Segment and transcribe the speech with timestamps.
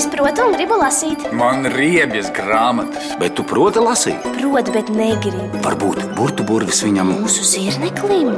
[0.00, 1.26] Es protu un gribu lasīt.
[1.36, 3.10] Man ir riebjas grāmatas.
[3.20, 4.22] Bet tu proti lasīt?
[4.38, 5.60] Protu, bet negribu.
[5.60, 7.10] Varbūt burbuļu burvis viņam.
[7.18, 8.30] Mūsu zirneklim.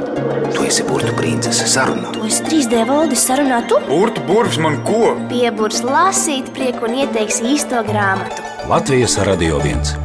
[0.51, 0.83] Tu esi
[1.15, 2.11] princese sarunā.
[2.17, 3.79] To es 3D valdis sarunā tu.
[3.87, 5.13] Burtu burvis man ko?
[5.31, 8.43] Pieburs lasīt prieku un ieteiks īsto grāmatu.
[8.67, 9.95] Latvijas radio viens.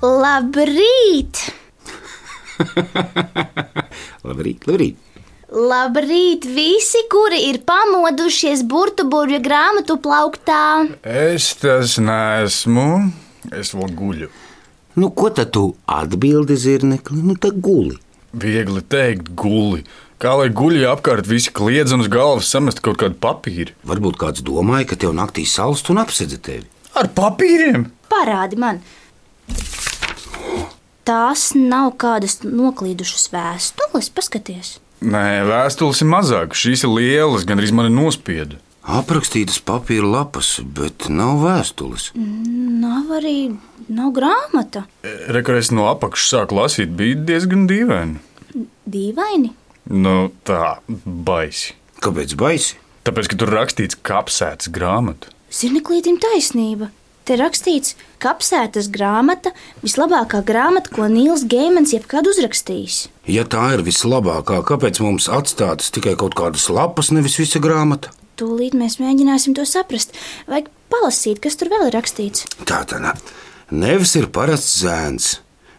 [0.00, 1.44] Labrīt!
[4.24, 5.11] Labrīt, labrīt.
[5.52, 10.86] Labrīt, visi, kuri ir pamodušies burbuļu grāmatu plauktā.
[11.04, 13.10] Es tas neesmu.
[13.52, 14.28] Es vēl guļu.
[14.96, 17.20] Nu, ko tad tu atbildi zirnekli?
[17.20, 17.98] Nu, tā guli.
[18.32, 19.84] Viegli teikt, guli.
[20.22, 23.74] Kā lai guļi apkārt, visi kliedz un uz galvas samest kaut kādu papīru.
[23.84, 26.64] Varbūt kāds domāja, ka tev naktī salst un apsedz tevi.
[26.96, 27.90] Ar papīriem?
[28.08, 28.80] Parādi man!
[31.04, 34.78] Tās nav kādas noklīdušas vēstules, paskaties.
[35.02, 36.60] Nē, vēstules ir mazākas.
[36.62, 38.58] Šīs ir lielas, gan arī mani nospieda.
[38.82, 42.10] Aprakstītas papīra lapas, bet nav vēstules.
[42.14, 43.52] Nav arī
[43.90, 44.84] nav grāmata.
[45.34, 48.22] Rekurors no apakšas sāk lasīt, bija diezgan dīvaini.
[48.90, 49.52] Dīvaini.
[49.90, 51.76] Nu, tā, baisi.
[52.02, 52.78] Kāpēc baisi?
[53.06, 55.30] Tāpēc, ka tur rakstīts kapsētas grāmata.
[55.52, 56.92] Zirneklītim taisnība.
[57.22, 59.52] Te rakstīts, ka apsētas grāmata
[59.84, 62.96] vislabākā grāmata, ko Nīls Geimans jebkad uzrakstījis.
[63.30, 68.10] Ja tā ir vislabākā, kāpēc mums atstātas tikai kaut kādas lapas, nevis visa grāmata?
[68.40, 70.16] Tūlīt mēs mēģināsim to saprast.
[70.50, 72.48] Vajag palasīt, kas tur vēl ir rakstīts.
[72.66, 73.14] Tā tā nē.
[73.70, 75.30] Nevis ir parasts zēns.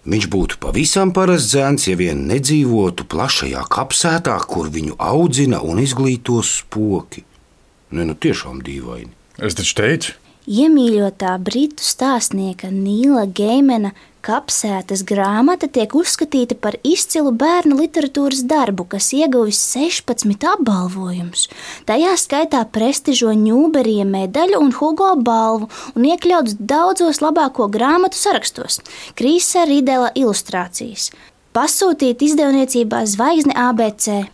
[0.08, 6.40] Viņš būtu pavisam parasts zēns, ja vien nedzīvotu plašajā kapsētā, kur viņu audzina un izglīto
[6.48, 7.28] spoki.
[7.92, 9.12] Nē, nu tiešām dīvaini.
[9.44, 17.78] Es taču teicu, Iemīļotā britu stāstnieka Nīla Geimena kapsētas grāmata tiek uzskatīta par izcilu bērnu
[17.80, 21.48] literatūras darbu, kas ieguvis 16 apbalvojumus.
[21.88, 28.82] Tajā skaitā prestižo Ņūberija medaļu un Hugo balvu un iekļauts daudzos labāko grāmatu sarakstos,
[29.16, 31.14] Krīsa Ridela ilustrācijas.
[31.56, 34.26] Pasūtīt izdevniecībā Zvaigzne ABC.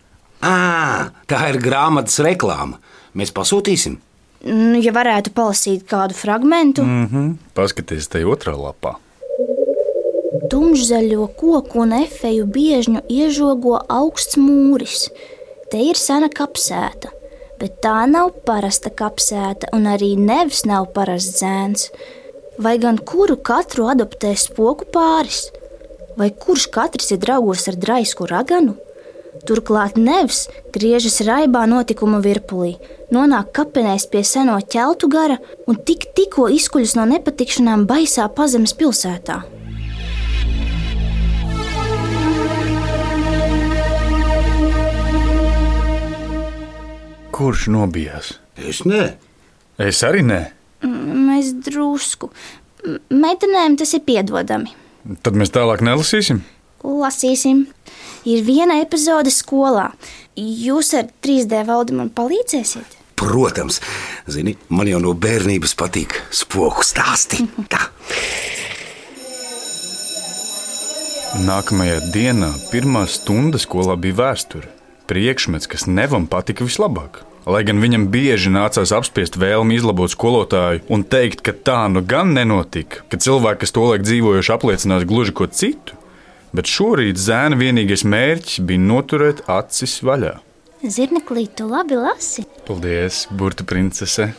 [0.42, 2.82] À, tā ir grāmatas reklāma.
[3.14, 4.00] Mēs pasūtīsim.
[4.46, 7.34] Nu, Ja varētu palasīt kādu fragment, mm -hmm.
[7.54, 8.96] paskaties te otrā lapā.
[10.50, 15.10] Tumšzaļo koku un efeju biežņu iežogo augsts mūris.
[15.70, 17.10] Te ir sena kapsēta,
[17.58, 21.90] bet tā nav parasta kapsēta, un arī nevis nav parasts zēns.
[22.58, 25.50] Vai gan kuru katru adoptē spoku pāris,
[26.16, 28.76] vai kurš katrs ir draugos ar draisku raganu?
[29.46, 32.74] Turklāt nevs griežas raibā notikuma virpulī,
[33.14, 39.40] nonāk kapenēs pie seno ķeltu gara un tik tikko izkuļas no nepatikšanām baisā pazemes pilsētā.
[47.34, 48.34] Kurš nobijās?
[48.60, 49.14] Es nē,
[49.80, 50.40] Es arī nē.
[50.84, 52.28] Mēs drusku.
[53.08, 54.74] Meitenēm tas ir piedodami.
[55.24, 56.42] Tad mēs tālāk nelasīsim.
[56.84, 57.64] Lasīsim.
[58.28, 59.88] Ir viena epizode skolā.
[60.36, 62.99] Jūs ar 3D valdi man palīdzēsiet?
[63.20, 63.80] Protams,
[64.30, 67.44] zini, man jau no bērnības patīk spoku stāsti.
[67.68, 67.84] Tā.
[71.44, 74.70] Nākamajā dienā, pirmā stunda skolā bija vēsture.
[75.10, 77.20] Priekšmets, kas nevam patika vislabāk.
[77.50, 82.34] Lai gan viņam bieži nācās apspiest vēlmi izlabot skolotāju un teikt, ka tā nu gan
[82.36, 85.96] nenotika, ka cilvēki, kas tolaik dzīvojuši, apliecinās gluži ko citu,
[86.56, 90.36] bet šorīt zēna vienīgais mērķis bija noturēt acis vaļā.
[90.80, 92.46] Zirneklī, tu labi lasi.
[92.64, 94.30] Paldies, burbuļu princese!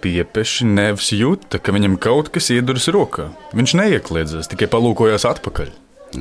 [0.00, 3.26] Piepeši nevs jūta, ka viņam kaut kas ieduras rokā.
[3.52, 5.72] Viņš neiekliedzās, tikai palūkojās atpakaļ.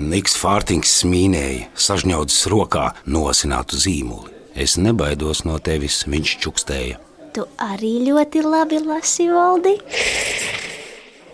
[0.02, 4.34] Niks Fārtings smīnēja, sažņaudzis rokā nosinātu zīmoli.
[4.58, 6.98] Es nebaidos no tevis, viņš čukstēja.
[7.38, 9.78] Tu arī ļoti labi lasi, Valdi.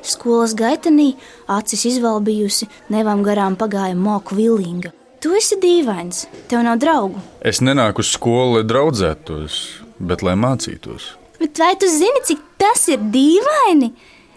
[0.06, 1.14] Skolas gaitenī
[1.48, 4.92] acis izvalbījusi, nevam garām pagāja moku vilīga.
[5.26, 7.18] Tu esi dīvains, tev nav draugu.
[7.42, 9.56] Es nenāku uz skolu, lai draudzētos,
[9.98, 11.16] bet lai mācītos.
[11.40, 13.90] Bet vai tu zini, cik tas ir dīvaini?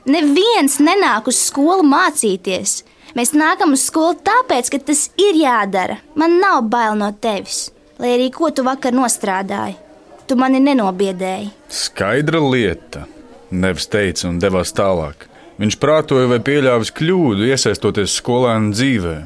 [0.08, 2.78] Neviens nenāk uz skolu mācīties.
[3.20, 6.00] Mēs nākam uz skolu tāpēc, ka tas ir jādara.
[6.16, 7.66] Man nav bail no tevis,
[8.00, 9.76] lai arī ko tu vakar nostrādāji.
[10.24, 11.52] Tu mani nenobiedēji.
[11.68, 13.04] Skaidra lieta,
[13.52, 15.28] nevis teica un devās tālāk.
[15.60, 19.18] Viņš prātoja vai pieļāvis kļūdu, iesaistoties skolēnu dzīvē.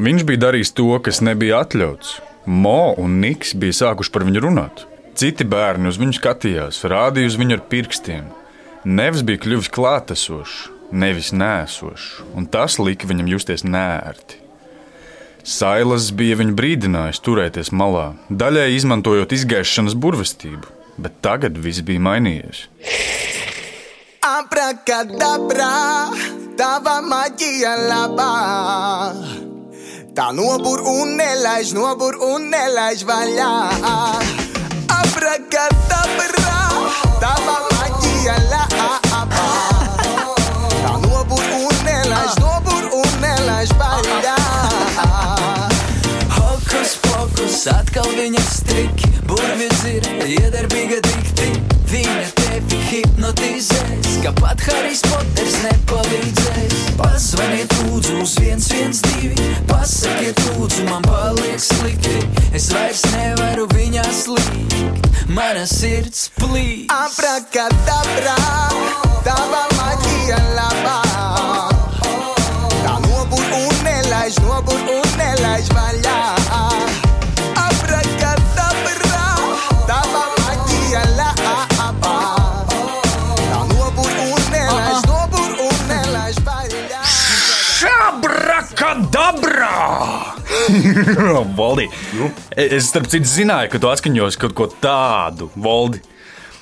[0.00, 2.16] Viņš bija darījis to, kas nebija atļauts.
[2.48, 4.86] Mo un Niks bija sākuši par viņu runāt.
[5.20, 8.30] Citi bērni uz viņu skatījās, rādīja uz viņu ar pirkstiem.
[8.88, 10.56] Nevis bija kļuvis klātesošs,
[10.96, 14.40] nevis nēsošs, un tas lika viņam justies nērti.
[15.44, 22.66] Sailas bija viņu brīdinājis turēties malā, daļai izmantojot izgaišanas burvestību, Bet tagad viss bija mainījies.
[24.26, 25.72] Abrakadabra,
[26.60, 29.49] tava maģija labā.
[30.10, 33.50] Tā nobur un nelaiž, nobur un nelaiž vaļā.
[34.90, 36.56] Abrakadabra,
[37.22, 38.88] tava maģija labā.
[40.80, 44.36] Tā nobur un nelaiž, nobur un nelaiž vaļā.
[46.40, 51.54] Hokus pokus, atkal viņa striki, burvis ir iedarbīga dikti.
[51.94, 56.78] Viņa tevi hipnotizēs, ka pat Harijs Poters nepalīdzēs.
[56.98, 62.18] Pazvaniet lūdzu uz 112, pasakiet lūdzu, man paliek slikti.
[62.56, 66.90] Es vairs nevaru viņā slīgt, mana sirds plīst.
[66.94, 68.36] Abrakadabra,
[69.26, 70.98] tava maģija labā.
[72.80, 76.39] Tā nobur un nelaiž, nobur un nelaiž vaļā.
[91.58, 91.88] Voldi,
[92.18, 92.30] nu?
[92.56, 96.02] es starp citu zināju, ka tu atskaņos kaut ko tādu, Voldi.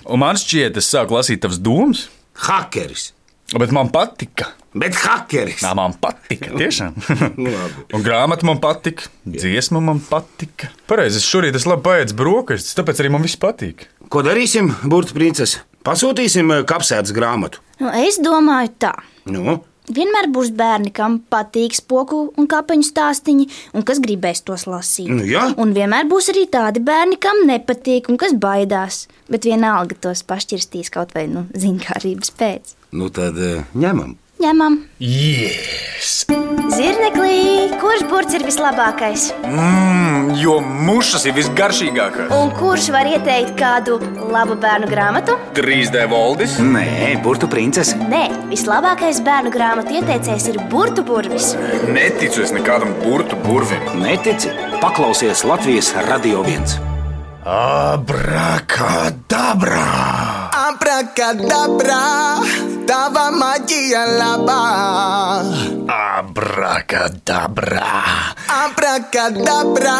[0.08, 2.06] Un man šķiet, es sāku lasīt tavas domas,
[2.46, 3.10] Hakeris,
[3.58, 4.52] bet man patika.
[4.78, 5.62] bet hakeris.
[5.64, 6.94] Nā, man patika, tiešām.
[7.48, 7.86] Labi.
[7.96, 10.70] Un grāmata man patika, dziesma man patika.
[10.88, 13.88] Pareizi, es šorīt esmu labi paēdis brokastis, tāpēc arī man viss patīk.
[14.12, 15.64] Ko darīsim, Burbuļs princese?
[15.86, 17.60] Pasūtīsim eh, kapsētas grāmatu.
[17.80, 18.92] Nu, es domāju, tā.
[19.30, 19.58] Nu,
[19.94, 23.48] Vienmēr būs bērni, kam patīk spoku un kapeņu stāstīņi,
[23.78, 25.10] un kas gribēs tos lasīt.
[25.12, 25.48] Nu, jā.
[25.60, 29.06] Un vienmēr būs arī tādi bērni, kam nepatīk un kas baidās.
[29.32, 32.74] Bet vienalga tos pašķirstīs kaut vai nu, zinkārības pēc.
[32.92, 34.16] nu tad eh, ņemam.
[34.38, 36.22] Ņemam, Yes!
[36.78, 39.32] zirneklī, kurš burts ir vislabākais?
[39.42, 42.30] Mmm, jo mušas ir visgaršīgākās.
[42.36, 43.96] Un kurš var ieteikt kādu
[44.30, 45.34] labu bērnu grāmatu?
[45.58, 46.54] 3D Voldis.
[46.62, 47.98] Nē, burbuļu princese.
[47.98, 51.46] Nē, vislabākais bērnu grāmatu ieteicējs ir burtu burvis.
[51.90, 53.82] Neticu es nekādam burtu burvim.
[53.98, 54.48] Netici?
[54.78, 56.78] Paklausies Latvijas radio viens.
[57.42, 59.08] Abrakadabra!
[60.78, 62.38] Abrakadabra,
[62.86, 64.58] tava maģija labā.
[65.90, 67.88] Abrakadabra!
[68.54, 69.96] Abrakadabra,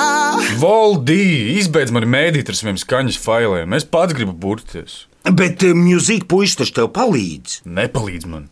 [0.63, 3.75] Voldī, izbeidz mani mēdīt ar saviem skaņas failiem.
[3.75, 5.11] Es pats gribu burties.
[5.27, 7.67] Bet uh, mūzika puisis taču tev palīdz.
[7.67, 8.47] Nepalīdz man.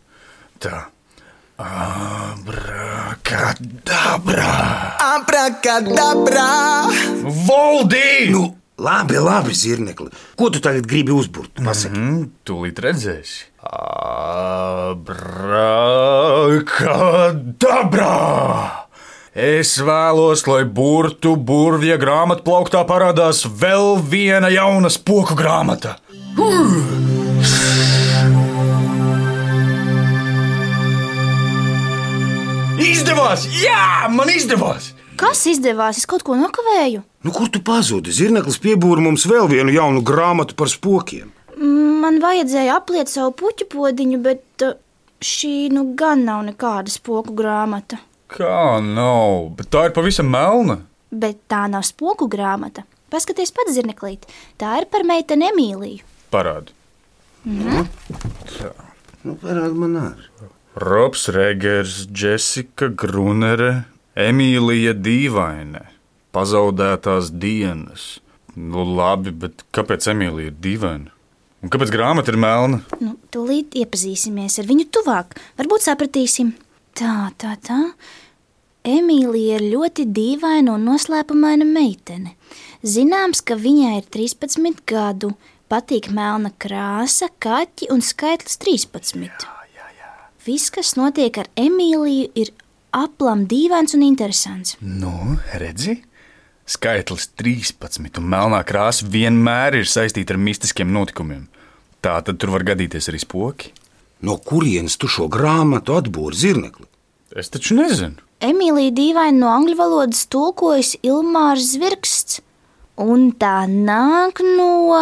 [0.59, 0.91] Tā.
[1.63, 2.59] Abrakadabra!
[5.15, 6.51] abrakadabra,
[7.47, 8.35] Voldī!
[8.35, 10.11] Nu, labi, labi, zirnekli.
[10.37, 11.51] Ko tu tagad gribi uzburt?
[11.65, 11.97] Pasaki.
[11.97, 13.45] Mm, tūlīt redzēsi.
[13.67, 14.47] Abrakadabra!
[19.37, 25.99] Es vēlos, lai burtu burvja grāmatplauktā parādās vēl viena jauna spoku grāmata.
[32.81, 33.45] Izdevās!
[33.61, 34.96] Jā, man izdevās!
[35.21, 36.01] Kas izdevās?
[36.01, 37.03] Es kaut ko nokavēju.
[37.27, 38.13] Nu, kur tu pazudi?
[38.15, 41.33] Zirneklis piebūra mums vēl vienu jaunu grāmatu par spokiem.
[41.57, 44.77] Man vajadzēja apliet savu puķu podiņu, bet uh,
[45.25, 47.99] šī nu gan nav nekāda spoku grāmata.
[48.31, 49.53] Kā nav?
[49.59, 50.81] Bet tā ir pavisam melna.
[51.11, 52.85] Bet tā nav spoku grāmata.
[53.11, 54.27] Paskaties, pats zirneklīt.
[54.61, 56.03] Tā ir par meiteni Emīliju.
[56.35, 56.75] Parādi.
[57.47, 60.31] Nu, parādi man arī.
[60.77, 65.83] Robs Regers, Jessica Grunere, Emīlija Dīvaine,
[66.33, 68.15] pazaudētās dienas.
[68.57, 71.13] Nu, labi, bet kāpēc Emīlija ir dīvaina?
[71.61, 72.81] Un kāpēc grāmata ir melna?
[73.03, 75.37] Nu, tūlīt iepazīsimies ar viņu tuvāk.
[75.61, 76.55] Varbūt sapratīsim.
[76.97, 77.83] Tā, tā, tā.
[78.89, 82.39] Emīlija ir ļoti dīvaina un noslēpumaina meitene.
[82.81, 85.35] Zināms, ka viņai ir 13 gadu,
[85.69, 89.51] patīk melna krāsa, kaķi un skaitlis 13.
[90.47, 92.57] Viss, kas notiek ar Emīliju, ir
[92.97, 94.77] aplam dīvains un interesants.
[94.81, 96.01] Nu, redzi?
[96.67, 101.45] Skaitlis 13 un melnā krāsa vienmēr ir saistīta ar mistiskiem notikumiem.
[102.03, 103.71] Tā tad tur var gadīties arī spoki.
[104.27, 106.89] No kurienes tu šo grāmatu atbūri zirnekli?
[107.37, 108.19] Es taču nezinu.
[108.43, 112.41] Emīlija dīvaini no angļu valodas tulkojas Ilmārs Zvirksts,
[113.01, 114.99] un tā nāk no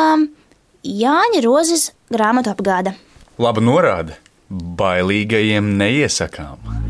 [0.85, 2.95] Jāņa Rozes grāmatu apgāda.
[3.41, 4.19] Laba norāde.
[4.53, 6.84] Bailīgajiem neiesakām.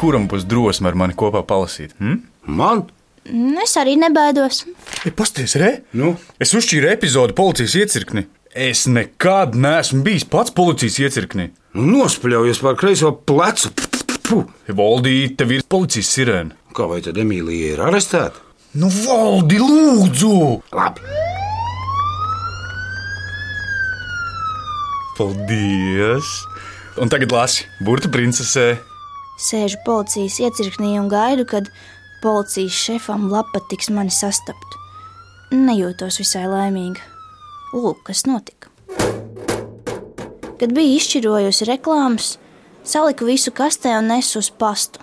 [0.00, 1.92] Kuram būs drosme ar mani kopā palasīt?
[2.00, 2.22] Hm?
[2.48, 2.86] Man?
[3.62, 4.62] Es arī nebaidos.
[5.04, 5.82] Ja pasties, re?
[5.92, 6.14] Nu?
[6.40, 8.24] Es uzšķīru epizodi policijas iecirkni.
[8.50, 11.50] Es nekad neesmu bijis pats policijas iecirknī.
[11.76, 13.70] Nu, nospļaujies par kreiso plecu.
[14.26, 14.46] Puh,
[14.78, 16.56] Valdī, tev ir policijas sirēna.
[16.74, 18.40] kā vai tad Emīlija ir arestēta?
[18.78, 20.62] Nu, valdi, lūdzu!
[20.72, 21.02] Labi,
[25.18, 26.28] Paldies!
[27.00, 28.68] Un tagad lasi, burbuļu princesē.
[29.40, 31.70] Sēžu policijas iecirknī un gaidu, kad
[32.20, 34.76] policijas šefam lapa tiks mani sastapt.
[35.54, 37.00] Nejūtos visai laimīga.
[37.72, 38.68] Lūk, kas notika.
[40.60, 42.34] Kad bija izšķirojusi reklāmas,
[42.84, 45.00] saliku visu kastē un nesu uz pastu.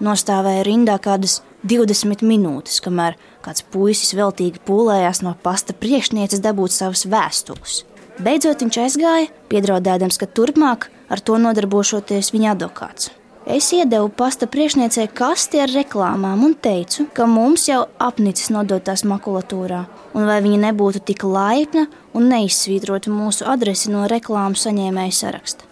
[0.00, 7.04] Nostāvēju rindā kādas 20 minūtes, kamēr kāds puisis veltīgi pūlējās no pasta priekšnieces dabūt savas
[7.04, 7.82] vēstules.
[8.24, 13.12] Beidzot viņš aizgāja, piedraudējams, ka turpmāk ar to nodarbošoties viņa advokāts.
[13.46, 19.80] Es iedevu pasta priekšniecei kasti ar reklāmām un teicu, ka mums jau apnicis nodotās makulatūrā,
[20.14, 25.64] un vai viņa nebūtu tik laipna un neizsvītrotu mūsu adresi no reklāmu saņēmēju saraksta.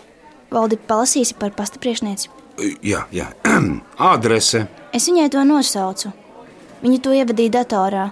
[0.51, 2.31] Valdi palasīsi par pasta priekšnieci.
[2.83, 3.29] jā, jā.
[4.13, 4.65] Adrese.
[4.93, 6.13] Es viņai to nosaucu.
[6.83, 8.11] Viņa to ievadīja datorā.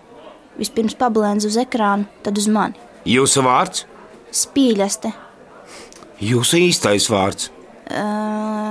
[0.60, 2.76] Vispirms pablēnza uz ekrānu, tad uz mani.
[3.08, 3.86] Jūsu vārds?
[4.32, 5.12] Spīļaste,
[6.20, 7.50] Jūsu īstais vārds.
[7.92, 8.65] uh,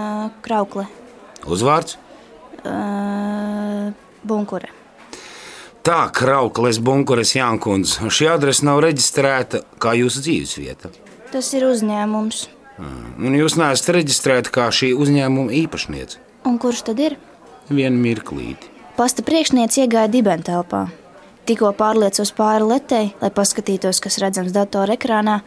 [0.46, 0.88] kraukle,
[1.46, 1.98] Uzvārds?
[2.66, 3.92] uh,
[4.24, 4.72] bunkure.
[5.86, 8.08] Tā, Krauklis Bunkures Jankundze.
[8.10, 10.90] Šī adrese nav reģistrēta kā jūsu dzīvesvieta.
[11.30, 12.40] Tas ir uzņēmums.
[13.22, 16.18] Un jūs neesat reģistrēta kā šī uzņēmuma īpašniece.
[16.50, 17.20] Un kurš tad ir?
[17.70, 18.72] Vienu mirklīti.
[18.98, 20.88] Pasta priekšniece iegāja dibentelpā.
[21.46, 25.42] Tikko pārliecos pāri letei, lai paskatītos, kas redzams datora ekrānā,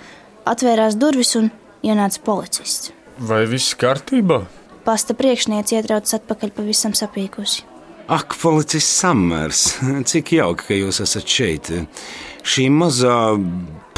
[0.46, 1.50] atvērās durvis un
[1.82, 2.92] ienāca policists.
[3.18, 4.44] Vai viss kārtībā?
[4.88, 7.66] Pasta priekšniece ietrauc atpakaļ pavisam sapīkusi.
[8.08, 9.74] Ak, policists Samers,
[10.08, 11.68] cik jauki, ka jūs esat šeit.
[12.40, 13.36] Šī mazā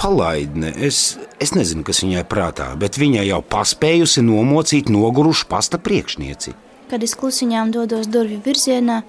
[0.01, 6.57] palaidne, es, es nezinu, kas viņai prātā, bet viņa jau paspējusi nomocīt nogurušu pasta priekšnieci.
[6.91, 9.05] Kad es klusiņām dodos durvju virzienā,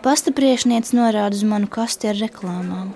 [0.00, 2.94] pasta priekšniece norāda uz manu kasti ar reklāmām.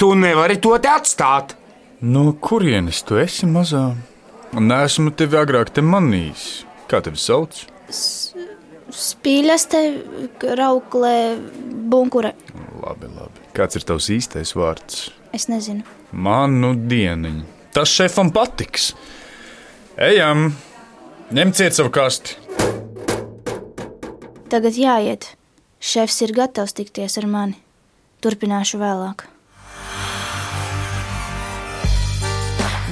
[0.00, 1.52] Tu nevari to te atstāt!
[2.00, 3.90] No kurienes tu esi mazā?
[4.56, 6.48] Nē, esmu tevi agrāk te manījis.
[6.88, 7.66] Kā tevi sauc?
[8.94, 9.80] Spīļaste,
[10.58, 11.16] rauklē,
[11.90, 12.34] bunkure.
[12.82, 13.44] Labi, labi.
[13.56, 15.08] Kāds ir tavs īstais vārds?
[15.34, 15.84] Es nezinu.
[16.12, 17.42] Man nu dieniņ.
[17.74, 18.92] Tas šefam patiks.
[19.98, 20.52] Ejam,
[21.34, 22.38] ņemciet savu kasti.
[24.50, 25.32] Tagad jāiet.
[25.84, 27.58] Šefs ir gatavs tikties ar mani.
[28.24, 29.26] Turpināšu vēlāk.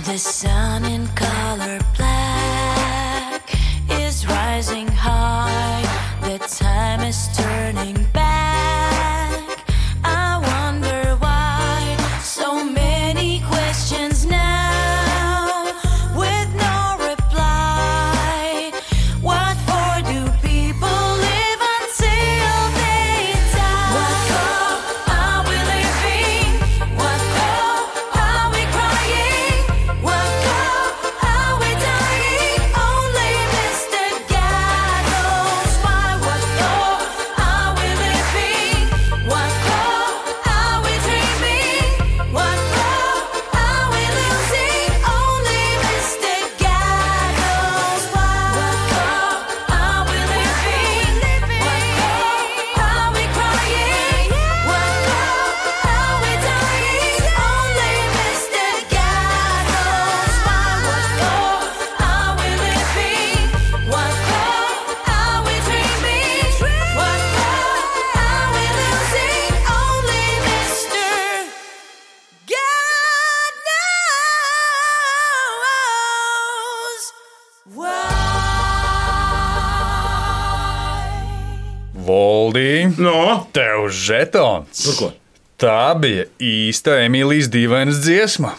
[0.05, 1.79] The sun in color
[83.03, 84.87] No, tev žetons.
[84.87, 85.11] Par ko?
[85.63, 88.51] Tā bija īsta Emīlijas dīvainas dziesma.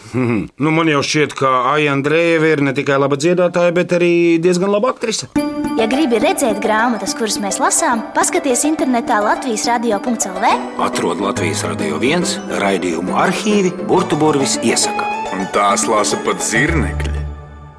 [0.64, 4.72] nu man jau šķiet, ka Aija Andrejeva ir ne tikai laba dziedātāja, bet arī diezgan
[4.72, 5.28] laba aktrise.
[5.74, 10.46] Ja gribi redzēt grāmatas, kuras mēs lasām, paskaties internetā Latvijas radio.cl.
[10.86, 15.10] Atrod Latvijas radio viens raidījumu arhīvi Burbuļsaktas iesaka.
[15.34, 17.24] Un tās lasa pat zirnekļi.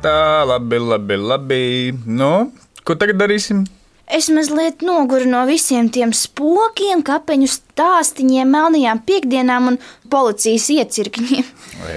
[0.05, 1.63] Tā, labi, labi, labi.
[2.05, 2.51] Nu,
[2.85, 3.63] ko tagad darīsim?
[4.05, 9.79] Es mazliet noguru no visiem tiem spokiem, kapeņu stāstīņiem, melnajām piekdienām un
[10.13, 11.47] policijas iecirkņiem.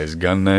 [0.00, 0.58] Es gan ne.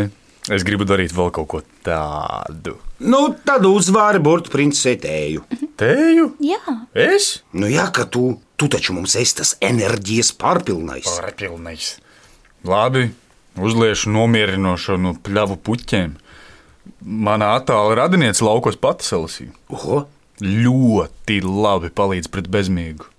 [0.50, 2.76] Es gribu darīt vēl kaut ko tādu.
[3.00, 5.44] Nu, tad uzvāri burbuļu princesi tēju.
[5.80, 6.30] Teju?
[6.44, 7.44] Jā, Es?
[7.54, 11.06] Nu, jā, ka tu, tu taču mums esi tas enerģijas pārpilnais.
[11.06, 11.92] Pārpilnīgs.
[12.68, 13.08] Labi,
[13.58, 16.18] uzliešu nomierinošo no pļavu puķiem.
[17.00, 19.54] Mana attāla radiniece laukos pati salasīja.
[19.72, 20.04] Oho,
[20.40, 23.10] Ļoti labi palīdz pret bezmiegu.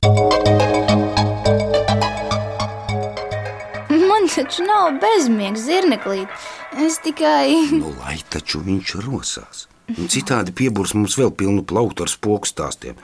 [3.93, 6.33] Man taču nav bezmiegs zirneklīt.
[6.81, 7.77] Es tikai.
[7.77, 9.67] Nu, lai taču viņš rosās.
[9.99, 12.97] Un citādi piebūrs mums vēl pilnu plauktu ar spoku stāstiem.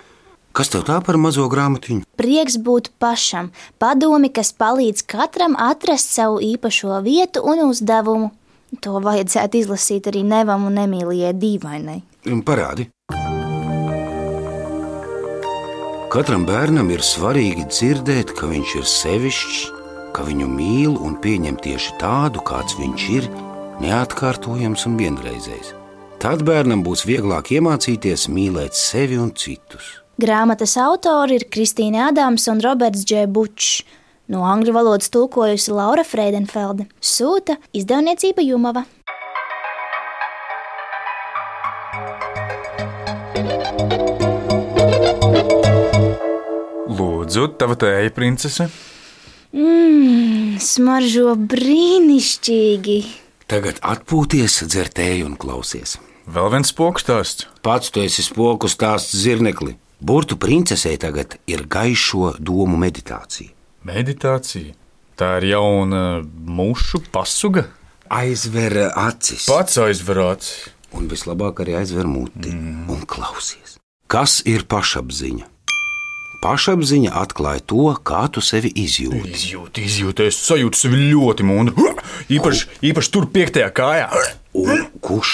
[0.56, 2.08] Kas tev tā par mazo grāmatiņu?
[2.16, 8.32] Prieks būt pašam, padomi, kas palīdz katram atrast savu īpašo vietu un uzdevumu.
[8.80, 12.00] To vajadzētu izlasīt arī Nevam un Emīlijai Dīvainai.
[12.32, 12.88] Un Parādi.
[16.16, 19.56] Katram bērnam ir svarīgi dzirdēt, ka viņš ir sevišķs,
[20.16, 23.26] ka viņu mīl un pieņem tieši tādu, kāds viņš ir,
[23.85, 25.75] neatkārtojams un vienreizējs.
[26.16, 29.99] Tad bērnam būs vieglāk iemācīties mīlēt sevi un citus.
[30.16, 33.28] Grāmatas autori ir Kristīna Adams un Roberts Dž.
[33.28, 33.82] Bučs.
[34.32, 36.88] No angļu valodas tulkojusi Laura Freidenfelde.
[36.96, 38.88] Sūta izdevniecība Jumava.
[47.26, 48.68] Lūdzu, tava tēja princese.
[49.50, 52.99] Mmm, smaržo brīnišķīgi.
[53.50, 55.97] Tagad atpūties, dzertēji un klausies.
[56.30, 57.49] Vēl viens spokstāsts.
[57.66, 59.75] Pats tu esi spoku stāsts zirnekli.
[59.99, 63.50] Burtu princesei tagad ir gaišo domu meditācija.
[63.90, 64.76] Meditācija.
[65.18, 67.66] Tā ir jauna mušu pasuga.
[68.06, 70.71] Aizver acis, Pats aizverāts.
[70.95, 72.87] un vislabāk arī aizver muti mm.
[72.87, 73.80] un klausies.
[74.06, 75.55] Kas ir pašapziņa?
[76.46, 79.32] Pašapziņa atklāja to, kā tu sevi izjūti.
[79.34, 81.72] Izjūta, izjūta, es sajūtu sevi ļoti mūnu.
[82.36, 84.06] Īpaši, īpaši tur piektajā kājā.
[84.54, 85.32] Un kurš?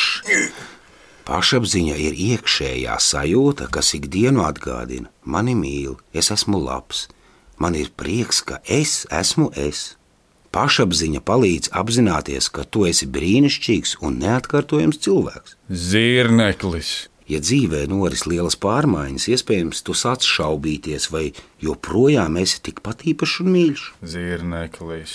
[1.29, 7.11] Pašapziņa ir iekšējā sajūta, kas ikdienu atgādina: mani mīl, es esmu labs,
[7.61, 9.99] man ir prieks, ka es esmu es.
[10.53, 15.57] Pašapziņa palīdz apzināties, ka tu esi brīnišķīgs un neatkārtojams cilvēks.
[15.69, 17.12] Zirneklis.
[17.33, 21.31] Ja dzīvē noris lielas pārmaiņas, iespējams, tu sāc šaubīties, vai
[21.65, 23.85] joprojām esi tikpat īpašs un mīļš.
[24.15, 25.15] Zirneklis.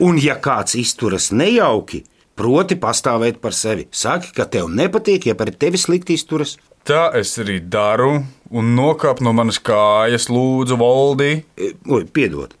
[0.00, 2.04] Un, ja kāds izturas nejauki,
[2.38, 6.56] proti pastāvēt par sevi, saki, ka tev nepatīk, ja pret tevi slikti izturas.
[6.88, 11.32] Tā es arī daru, un nokāp no manas kājas, lūdzu, valdī.
[11.54, 12.56] E, Oi, piedod,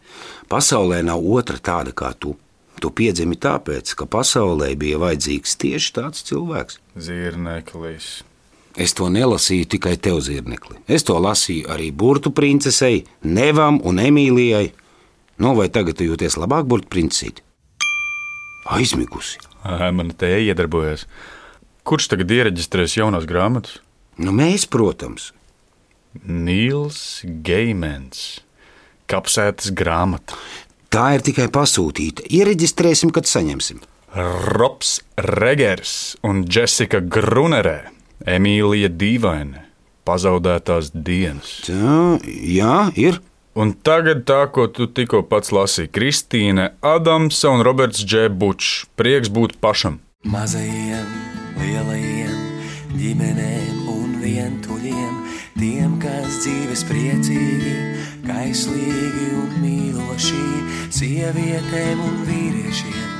[0.52, 2.36] pasaulē nav otra tāda kā tu.
[2.82, 6.78] Tu piedzimi tāpēc, ka pasaulē bija vajadzīgs tieši tāds cilvēks.
[6.98, 8.20] Zirneklis.
[8.76, 10.78] Es to nelasīju tikai tev, zirnekli.
[10.88, 14.72] Es to lasīju arī burtu princesei, Nevam un Emīlijai.
[15.42, 17.42] No vai tagad jūties labāk, burtu princesīt?
[18.72, 19.38] Aizmigusi.
[19.92, 21.06] Man te iedarbojas.
[21.84, 23.80] Kurš tagad iereģistrēs jaunās grāmatas?
[24.22, 25.32] Nu, mēs, protams,
[26.28, 28.42] Nīls Geimens.
[29.10, 30.36] Kapsētas grāmata.
[30.92, 32.24] tā ir tikai pasūtīta.
[32.28, 33.80] Iereģistrēsim, kad saņemsim.
[34.52, 37.88] Robs Regers un Jessica Grunerē.
[38.28, 39.66] Emīlija Dīvaine.
[40.06, 41.60] Pazaudētās dienas.
[41.68, 43.20] Tā, jā, ir.
[43.52, 48.32] Un tagad tā, ko tu tikko pats lasīji, Kristīne Adamsa un Roberts Dž.
[48.32, 48.86] Bučs.
[48.96, 50.00] Prieks būt pašam.
[50.24, 51.08] Mazajiem,
[51.60, 52.38] lielajiem,
[52.96, 55.18] ģimenēm un vientuļiem,
[55.58, 57.74] tiem, kas dzīves priecīgi,
[58.24, 60.44] kaislīgi un mīloši,
[60.94, 63.11] sievietēm un vīriešiem,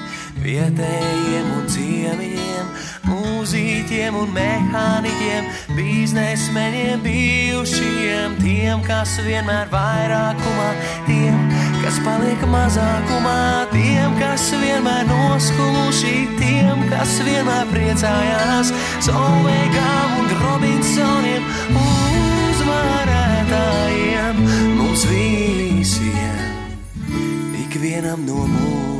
[0.42, 2.66] vietējiem un ciemiņiem,
[3.06, 5.42] mūzīķiem un mehāniķiem,
[5.76, 10.68] biznesmeņiem, bijušiem, tiem, kas vienmēr vairākumā,
[11.06, 11.36] tiem,
[11.82, 13.42] kas paliek mazākumā,
[13.74, 18.68] tiem, kas vienmēr noskuluši, tiem, kas vienmēr priecājās,
[19.06, 21.42] Solveigām un Robinsoniem,
[22.52, 24.34] uzvarētājiem,
[24.78, 26.38] mums visiem,
[27.66, 28.91] ikvienam no mums.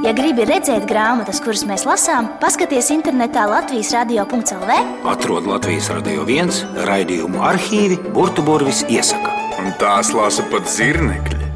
[0.00, 4.70] Ja gribi redzēt grāmatas, kuras mēs lasām, paskaties internetā Latvijas radio.cl.
[5.10, 9.34] Atrod Latvijas radio viens raidījumu arhīvi Burbuļsaktas iesaka.
[9.60, 11.50] Un tās lasa pat zirnekļi.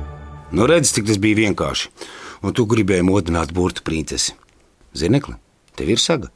[0.53, 1.89] Nu, redz, cik tas bija vienkārši.
[2.45, 4.37] Un tu gribēji modināt burtu princesi.
[4.93, 5.39] Zinekli,
[5.81, 6.29] tev ir saga.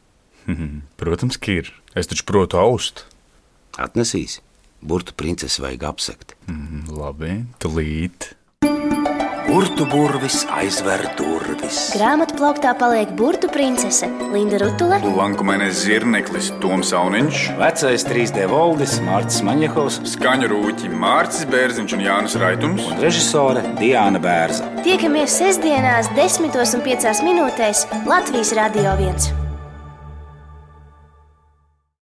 [0.97, 1.75] Protams, ka ir.
[1.93, 3.05] Es taču protu aust.
[3.77, 4.41] Atnesīs.
[4.81, 6.39] Burtu princesi vajag apsekt.
[6.49, 8.33] Mm, Labi, tūlīt.
[9.49, 11.79] Burtu burvis aizver durvis.
[11.97, 19.41] Grāmatā plauktā paliek burtu princese Linda Rutule, Lankumainais zirneklis Toms Auniņš, Vecais 3D valdis Mārcis
[19.49, 22.85] Maņakovs skaņu rūķi Mārcis Bērziņš un Jānis Raitums.
[22.93, 24.69] un režisore Diana Bērza.
[24.85, 29.38] tiekamies sestdienās, 10.5 minūtēs Latvijas Radio 1.